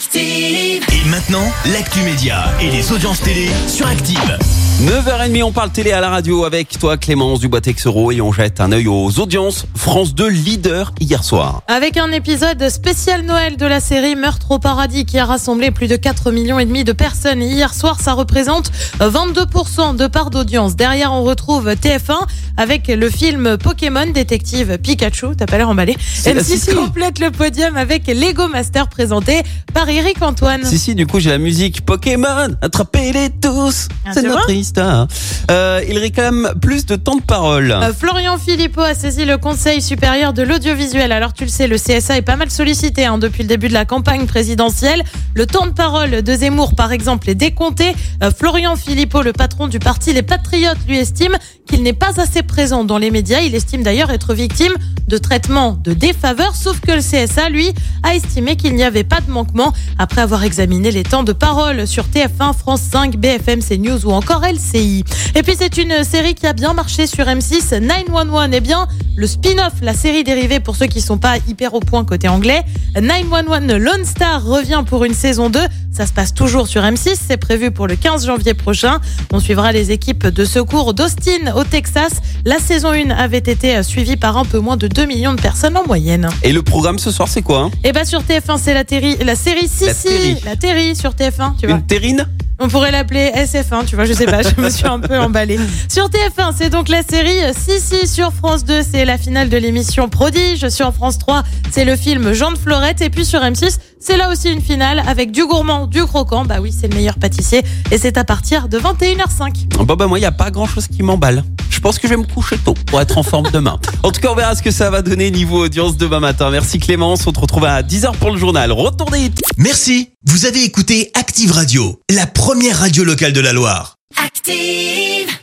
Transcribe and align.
Active. 0.00 0.82
Et 0.94 1.08
maintenant, 1.10 1.52
l'actu 1.74 2.00
média 2.00 2.44
et 2.58 2.70
les 2.70 2.90
audiences 2.90 3.20
télé 3.20 3.50
sur 3.68 3.86
Active. 3.86 4.38
9h30, 4.82 5.42
on 5.42 5.52
parle 5.52 5.70
télé 5.70 5.92
à 5.92 6.00
la 6.00 6.08
radio 6.08 6.46
avec 6.46 6.78
toi 6.78 6.96
Clémence 6.96 7.40
Dubois-Texero 7.40 8.10
et 8.10 8.22
on 8.22 8.32
jette 8.32 8.62
un 8.62 8.72
œil 8.72 8.88
aux 8.88 9.20
audiences. 9.20 9.66
France 9.76 10.14
2 10.14 10.26
leader 10.28 10.94
hier 11.00 11.22
soir. 11.22 11.60
Avec 11.66 11.98
un 11.98 12.10
épisode 12.12 12.66
spécial 12.70 13.26
Noël 13.26 13.58
de 13.58 13.66
la 13.66 13.78
série 13.78 14.16
Meurtre 14.16 14.52
au 14.52 14.58
paradis 14.58 15.04
qui 15.04 15.18
a 15.18 15.26
rassemblé 15.26 15.70
plus 15.70 15.86
de 15.86 15.96
4 15.96 16.32
millions 16.32 16.58
et 16.58 16.64
demi 16.64 16.82
de 16.82 16.92
personnes 16.92 17.42
hier 17.42 17.74
soir, 17.74 18.00
ça 18.00 18.14
représente 18.14 18.72
22% 19.00 19.96
de 19.96 20.06
part 20.06 20.30
d'audience. 20.30 20.76
Derrière, 20.76 21.12
on 21.12 21.24
retrouve 21.24 21.68
TF1 21.68 22.26
avec 22.56 22.88
le 22.88 23.10
film 23.10 23.58
Pokémon 23.58 24.06
Détective 24.06 24.78
Pikachu, 24.78 25.36
t'as 25.36 25.44
pas 25.44 25.58
l'air 25.58 25.68
emballé. 25.68 25.94
C'est 26.14 26.32
la 26.32 26.40
M6 26.40 26.44
Sicile. 26.44 26.76
complète 26.76 27.18
le 27.18 27.30
podium 27.30 27.76
avec 27.76 28.06
Lego 28.06 28.48
Master 28.48 28.88
présenté 28.88 29.42
par 29.74 29.89
Eric 29.90 30.22
Antoine. 30.22 30.64
Si, 30.64 30.78
si, 30.78 30.94
du 30.94 31.06
coup, 31.06 31.20
j'ai 31.20 31.30
la 31.30 31.38
musique 31.38 31.84
Pokémon, 31.84 32.48
attrapez-les 32.62 33.30
tous. 33.40 33.88
Ah, 34.06 34.10
C'est 34.14 34.22
notre 34.22 34.50
histoire. 34.50 35.08
Euh, 35.50 35.82
il 35.88 35.98
réclame 35.98 36.52
plus 36.60 36.86
de 36.86 36.96
temps 36.96 37.16
de 37.16 37.22
parole. 37.22 37.72
Euh, 37.72 37.92
Florian 37.92 38.38
Philippot 38.38 38.82
a 38.82 38.94
saisi 38.94 39.24
le 39.24 39.36
Conseil 39.36 39.82
supérieur 39.82 40.32
de 40.32 40.42
l'audiovisuel. 40.42 41.12
Alors 41.12 41.32
tu 41.32 41.44
le 41.44 41.50
sais, 41.50 41.66
le 41.66 41.76
CSA 41.76 42.18
est 42.18 42.22
pas 42.22 42.36
mal 42.36 42.50
sollicité 42.50 43.04
hein, 43.04 43.18
depuis 43.18 43.42
le 43.42 43.48
début 43.48 43.68
de 43.68 43.74
la 43.74 43.84
campagne 43.84 44.26
présidentielle. 44.26 45.02
Le 45.34 45.46
temps 45.46 45.66
de 45.66 45.72
parole 45.72 46.22
de 46.22 46.34
Zemmour, 46.34 46.74
par 46.74 46.92
exemple, 46.92 47.28
est 47.28 47.34
décompté. 47.34 47.94
Euh, 48.22 48.30
Florian 48.36 48.76
Philippot, 48.76 49.22
le 49.22 49.32
patron 49.32 49.66
du 49.66 49.78
parti 49.78 50.12
Les 50.12 50.22
Patriotes, 50.22 50.78
lui 50.86 50.98
estime 50.98 51.36
qu'il 51.66 51.82
n'est 51.82 51.92
pas 51.92 52.20
assez 52.20 52.42
présent 52.42 52.84
dans 52.84 52.98
les 52.98 53.10
médias. 53.10 53.40
Il 53.40 53.54
estime 53.54 53.82
d'ailleurs 53.82 54.10
être 54.10 54.34
victime 54.34 54.72
de 55.08 55.18
traitements 55.18 55.72
de 55.82 55.92
défaveur, 55.92 56.54
sauf 56.54 56.80
que 56.80 56.92
le 56.92 57.00
CSA, 57.00 57.48
lui, 57.48 57.72
a 58.02 58.14
estimé 58.14 58.56
qu'il 58.56 58.74
n'y 58.74 58.84
avait 58.84 59.04
pas 59.04 59.20
de 59.20 59.30
manquement 59.30 59.72
après 59.98 60.20
avoir 60.20 60.44
examiné 60.44 60.90
les 60.90 61.02
temps 61.02 61.22
de 61.22 61.32
parole 61.32 61.86
sur 61.86 62.04
TF1, 62.04 62.54
France 62.56 62.80
5, 62.90 63.16
BFM, 63.16 63.60
CNews 63.62 64.06
ou 64.06 64.12
encore 64.12 64.42
LCI. 64.42 65.04
Et 65.34 65.42
puis 65.42 65.54
c'est 65.58 65.76
une 65.76 66.04
série 66.04 66.34
qui 66.34 66.46
a 66.46 66.52
bien 66.52 66.72
marché 66.72 67.06
sur 67.06 67.26
M6, 67.26 67.78
911. 67.78 68.48
Eh 68.52 68.60
bien, 68.60 68.88
le 69.16 69.26
spin-off, 69.26 69.72
la 69.82 69.92
série 69.94 70.24
dérivée 70.24 70.60
pour 70.60 70.76
ceux 70.76 70.86
qui 70.86 71.00
sont 71.00 71.18
pas 71.18 71.36
hyper 71.48 71.74
au 71.74 71.80
point 71.80 72.04
côté 72.04 72.28
anglais, 72.28 72.62
911 73.00 73.76
Lone 73.78 74.04
Star 74.04 74.42
revient 74.44 74.82
pour 74.86 75.04
une 75.04 75.12
saison 75.14 75.50
2. 75.50 75.58
Ça 75.92 76.06
se 76.06 76.12
passe 76.12 76.32
toujours 76.32 76.68
sur 76.68 76.82
M6, 76.82 77.16
c'est 77.28 77.36
prévu 77.36 77.70
pour 77.70 77.86
le 77.86 77.96
15 77.96 78.24
janvier 78.26 78.54
prochain. 78.54 79.00
On 79.32 79.40
suivra 79.40 79.72
les 79.72 79.90
équipes 79.90 80.26
de 80.28 80.44
secours 80.44 80.94
d'Austin 80.94 81.52
au 81.54 81.64
Texas. 81.64 82.12
La 82.46 82.58
saison 82.58 82.92
1 82.92 83.10
avait 83.10 83.38
été 83.38 83.82
suivie 83.82 84.16
par 84.16 84.36
un 84.38 84.44
peu 84.44 84.58
moins 84.58 84.76
de 84.76 84.86
2 84.86 85.04
millions 85.04 85.34
de 85.34 85.40
personnes 85.40 85.76
en 85.76 85.84
moyenne. 85.86 86.28
Et 86.42 86.52
le 86.52 86.62
programme 86.62 86.98
ce 86.98 87.10
soir, 87.10 87.28
c'est 87.28 87.42
quoi 87.42 87.62
hein? 87.64 87.70
Et 87.84 87.92
bah 87.92 88.04
sur 88.04 88.22
TF1, 88.22 88.58
c'est 88.58 88.72
la, 88.74 88.84
série- 88.88 89.16
la 89.22 89.34
série 89.34 89.62
La 89.62 89.68
Sissi, 89.92 90.08
série. 90.08 90.36
la 90.44 90.58
série 90.58 90.96
sur 90.96 91.10
TF1, 91.12 91.56
tu 91.60 91.66
vois. 91.66 91.76
Une 91.76 91.82
terrine? 91.86 92.26
On 92.62 92.68
pourrait 92.68 92.90
l'appeler 92.90 93.30
SF1, 93.34 93.86
tu 93.86 93.96
vois, 93.96 94.04
je 94.04 94.12
sais 94.12 94.26
pas, 94.26 94.42
je 94.42 94.60
me 94.60 94.68
suis 94.68 94.86
un 94.86 95.00
peu 95.00 95.18
emballée. 95.18 95.58
Sur 95.88 96.10
TF1, 96.10 96.52
c'est 96.54 96.68
donc 96.68 96.90
la 96.90 97.02
série 97.02 97.38
Sissi. 97.54 98.06
Sur 98.06 98.34
France 98.34 98.64
2, 98.66 98.82
c'est 98.82 99.06
la 99.06 99.16
finale 99.16 99.48
de 99.48 99.56
l'émission 99.56 100.10
Prodige. 100.10 100.68
Sur 100.68 100.92
France 100.92 101.16
3, 101.16 101.42
c'est 101.70 101.86
le 101.86 101.96
film 101.96 102.34
Jean 102.34 102.52
de 102.52 102.58
Florette. 102.58 103.00
Et 103.00 103.08
puis 103.08 103.24
sur 103.24 103.40
M6, 103.40 103.78
c'est 103.98 104.18
là 104.18 104.30
aussi 104.30 104.52
une 104.52 104.60
finale 104.60 105.02
avec 105.08 105.32
du 105.32 105.46
gourmand, 105.46 105.86
du 105.86 106.04
croquant. 106.04 106.44
Bah 106.44 106.56
oui, 106.60 106.70
c'est 106.78 106.88
le 106.88 106.96
meilleur 106.96 107.18
pâtissier. 107.18 107.62
Et 107.90 107.96
c'est 107.96 108.18
à 108.18 108.24
partir 108.24 108.68
de 108.68 108.78
21h05. 108.78 109.84
Bah 109.86 109.96
bah 109.96 110.06
moi, 110.06 110.18
il 110.18 110.20
n'y 110.20 110.26
a 110.26 110.32
pas 110.32 110.50
grand-chose 110.50 110.86
qui 110.86 111.02
m'emballe. 111.02 111.42
Je 111.70 111.80
pense 111.80 111.98
que 111.98 112.06
je 112.06 112.12
vais 112.12 112.18
me 112.18 112.26
coucher 112.26 112.58
tôt 112.58 112.74
pour 112.86 113.00
être 113.00 113.16
en 113.16 113.22
forme 113.22 113.50
demain. 113.52 113.78
En 114.02 114.12
tout 114.12 114.20
cas, 114.20 114.28
on 114.30 114.34
verra 114.34 114.54
ce 114.54 114.62
que 114.62 114.70
ça 114.70 114.90
va 114.90 115.02
donner 115.02 115.30
niveau 115.30 115.64
audience 115.64 115.96
demain 115.96 116.20
matin. 116.20 116.50
Merci 116.50 116.78
Clémence, 116.78 117.26
on 117.26 117.32
te 117.32 117.40
retrouve 117.40 117.64
à 117.66 117.82
10h 117.82 118.16
pour 118.16 118.30
le 118.30 118.38
journal. 118.38 118.72
Retour 118.72 119.10
des 119.10 119.20
hits. 119.26 119.34
Merci, 119.56 120.10
vous 120.26 120.46
avez 120.46 120.64
écouté 120.64 121.10
Active 121.14 121.52
Radio, 121.52 122.00
la 122.10 122.26
première 122.26 122.78
radio 122.78 123.04
locale 123.04 123.32
de 123.32 123.40
la 123.40 123.52
Loire. 123.52 123.96
Active. 124.22 125.39